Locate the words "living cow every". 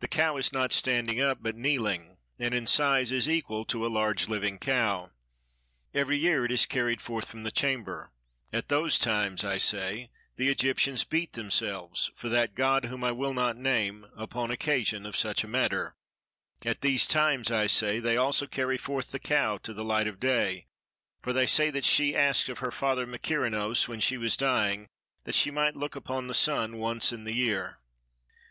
4.26-6.16